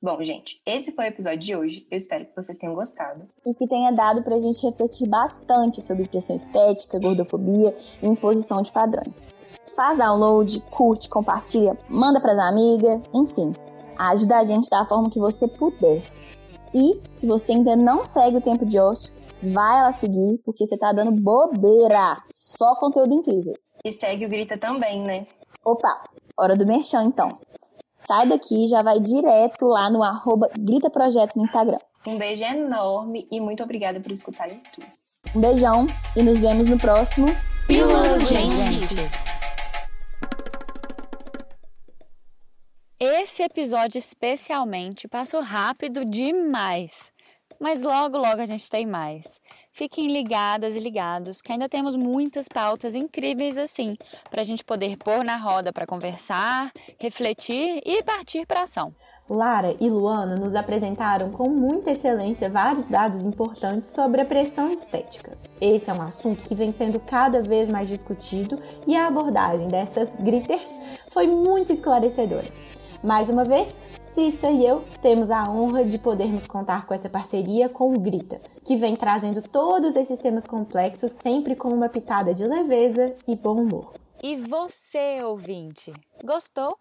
Bom, 0.01 0.23
gente, 0.23 0.61
esse 0.67 0.93
foi 0.93 1.07
o 1.07 1.09
episódio 1.09 1.39
de 1.39 1.57
hoje. 1.57 1.87
Eu 1.91 1.97
espero 1.97 2.27
que 2.27 2.37
vocês 2.37 2.59
tenham 2.59 2.75
gostado. 2.75 3.27
E 3.47 3.55
que 3.55 3.67
tenha 3.67 3.91
dado 3.91 4.23
pra 4.23 4.39
gente 4.39 4.63
refletir 4.63 5.09
bastante 5.09 5.81
sobre 5.81 6.07
pressão 6.07 6.37
estética, 6.37 7.01
gordofobia 7.01 7.75
e 8.03 8.07
imposição 8.07 8.61
de 8.61 8.71
padrões. 8.71 9.35
Faz 9.75 9.97
download, 9.97 10.61
curte, 10.71 11.09
compartilha, 11.09 11.77
manda 11.89 12.21
pras 12.21 12.39
amigas, 12.39 13.01
enfim. 13.15 13.53
Ajuda 13.99 14.37
a 14.37 14.45
gente 14.45 14.69
da 14.69 14.85
forma 14.85 15.09
que 15.09 15.19
você 15.19 15.49
puder. 15.49 16.03
E 16.75 17.01
se 17.11 17.27
você 17.27 17.53
ainda 17.53 17.75
não 17.75 18.05
segue 18.05 18.37
o 18.37 18.43
Tempo 18.43 18.67
de 18.67 18.79
Ócio, 18.79 19.15
vai 19.43 19.83
lá 19.83 19.93
seguir, 19.93 20.39
porque 20.45 20.67
você 20.67 20.77
tá 20.77 20.93
dando 20.93 21.11
bobeira. 21.11 22.23
Só 22.35 22.77
conteúdo 22.77 23.15
incrível. 23.15 23.55
E 23.83 23.91
segue 23.91 24.27
o 24.27 24.29
Grita 24.29 24.59
também, 24.59 25.03
né? 25.03 25.27
Opa, 25.65 26.05
hora 26.39 26.55
do 26.55 26.67
merchan 26.67 27.05
então. 27.05 27.39
Sai 28.07 28.29
daqui 28.29 28.65
e 28.65 28.69
já 28.69 28.83
vai 28.83 29.01
direto 29.01 29.67
lá 29.67 29.91
no 29.91 30.01
arroba 30.01 30.49
Grita 30.57 30.89
Projeto 30.89 31.35
no 31.35 31.43
Instagram. 31.43 31.79
Um 32.07 32.17
beijo 32.17 32.45
enorme 32.45 33.27
e 33.33 33.41
muito 33.41 33.65
obrigada 33.65 33.99
por 33.99 34.13
escutarem 34.13 34.63
tudo. 34.73 34.87
Um 35.35 35.41
beijão 35.41 35.87
e 36.15 36.23
nos 36.23 36.39
vemos 36.39 36.69
no 36.69 36.79
próximo 36.79 37.27
Pílulas 37.67 38.13
Urgentes. 38.13 39.27
Esse 43.01 43.43
episódio 43.43 43.99
especialmente 43.99 45.09
passou 45.09 45.43
rápido 45.43 46.05
demais. 46.05 47.13
Mas 47.61 47.83
logo, 47.83 48.19
logo 48.19 48.41
a 48.41 48.47
gente 48.47 48.69
tem 48.69 48.87
mais. 48.87 49.41
Fiquem 49.73 50.13
ligadas 50.13 50.77
e 50.77 50.81
ligados 50.81 51.41
que 51.41 51.53
ainda 51.53 51.69
temos 51.69 51.97
muitas 51.97 52.49
pautas 52.49 52.95
incríveis 52.95 53.57
assim, 53.59 53.97
para 54.31 54.41
a 54.41 54.45
gente 54.45 54.65
poder 54.65 54.97
pôr 54.97 55.25
na 55.25 55.37
roda 55.37 55.73
para 55.73 55.87
conversar, 55.87 56.71
refletir 56.99 57.81
e 57.85 58.03
partir 58.03 58.47
para 58.47 58.63
ação. 58.63 58.95
Lara 59.29 59.75
e 59.81 59.91
Luana 59.91 60.37
nos 60.37 60.55
apresentaram 60.55 61.31
com 61.31 61.49
muita 61.49 61.91
excelência 61.91 62.49
vários 62.49 62.89
dados 62.89 63.27
importantes 63.27 63.91
sobre 63.91 64.21
a 64.21 64.25
pressão 64.25 64.71
estética. 64.71 65.37
Esse 65.61 65.91
é 65.91 65.93
um 65.93 66.03
assunto 66.03 66.47
que 66.47 66.55
vem 66.55 66.73
sendo 66.73 67.01
cada 67.01 67.43
vez 67.43 67.69
mais 67.69 67.89
discutido 67.89 68.61
e 68.87 68.95
a 68.95 69.09
abordagem 69.09 69.67
dessas 69.67 70.15
gritters 70.15 70.71
foi 71.11 71.27
muito 71.27 71.73
esclarecedora. 71.73 72.47
Mais 73.03 73.29
uma 73.29 73.43
vez, 73.43 73.69
Cissa 74.17 74.51
e 74.51 74.65
eu 74.65 74.83
temos 75.03 75.31
a 75.31 75.43
honra 75.43 75.85
de 75.85 75.99
podermos 75.99 76.47
contar 76.47 76.87
com 76.87 76.95
essa 76.95 77.07
parceria 77.07 77.69
com 77.69 77.93
o 77.93 78.01
Grita, 78.01 78.41
que 78.65 78.75
vem 78.75 78.97
trazendo 78.97 79.43
todos 79.43 79.95
esses 79.95 80.19
temas 80.19 80.47
complexos 80.47 81.13
sempre 81.13 81.55
com 81.55 81.69
uma 81.69 81.87
pitada 81.87 82.33
de 82.33 82.43
leveza 82.47 83.15
e 83.29 83.37
bom 83.37 83.61
humor. 83.61 83.93
E 84.23 84.35
você, 84.35 85.23
ouvinte, 85.23 85.93
gostou? 86.25 86.79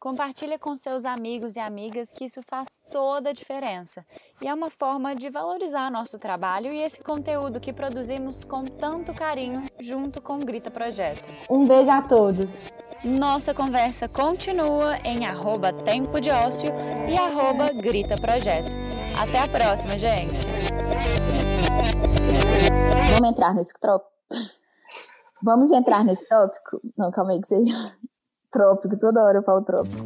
Compartilha 0.00 0.58
com 0.58 0.74
seus 0.74 1.04
amigos 1.04 1.56
e 1.56 1.60
amigas 1.60 2.10
que 2.10 2.24
isso 2.24 2.40
faz 2.40 2.80
toda 2.90 3.28
a 3.28 3.34
diferença. 3.34 4.02
E 4.40 4.48
é 4.48 4.54
uma 4.54 4.70
forma 4.70 5.14
de 5.14 5.28
valorizar 5.28 5.90
nosso 5.90 6.18
trabalho 6.18 6.72
e 6.72 6.80
esse 6.80 7.02
conteúdo 7.02 7.60
que 7.60 7.70
produzimos 7.70 8.44
com 8.44 8.64
tanto 8.64 9.12
carinho 9.12 9.62
junto 9.78 10.22
com 10.22 10.36
o 10.36 10.38
Grita 10.38 10.70
Projeto. 10.70 11.28
Um 11.50 11.66
beijo 11.66 11.90
a 11.90 12.00
todos! 12.00 12.87
Nossa 13.04 13.54
conversa 13.54 14.08
continua 14.08 14.96
em 15.04 15.24
arroba 15.24 15.72
Tempo 15.72 16.20
de 16.20 16.30
Ócio 16.30 16.68
e 17.08 17.16
arroba 17.16 17.70
Grita 17.72 18.16
Projeto. 18.16 18.72
Até 19.20 19.38
a 19.38 19.48
próxima, 19.48 19.96
gente! 19.96 20.34
Vamos 23.14 23.30
entrar 23.30 23.54
nesse 23.54 23.72
tópico? 23.80 24.10
Vamos 25.42 25.70
entrar 25.70 26.04
nesse 26.04 26.28
tópico? 26.28 26.80
Não, 26.96 27.12
calma 27.12 27.32
aí 27.32 27.40
que 27.40 27.46
seja 27.46 27.72
trópico, 28.50 28.98
toda 28.98 29.22
hora 29.22 29.38
eu 29.38 29.42
falo 29.44 29.62
trópico. 29.62 30.04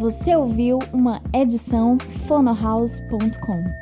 Você 0.00 0.34
ouviu 0.34 0.80
uma 0.92 1.22
edição 1.32 1.96
fonohouse.com. 2.26 3.81